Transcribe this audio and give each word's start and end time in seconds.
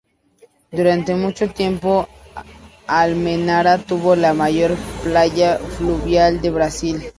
Durante 0.71 1.13
mucho 1.13 1.47
tiempo 1.51 2.07
Almenara 2.87 3.77
tuvo 3.77 4.15
la 4.15 4.33
mayor 4.33 4.75
playa 5.03 5.59
fluvial 5.77 6.41
de 6.41 6.49
Brasil. 6.49 7.03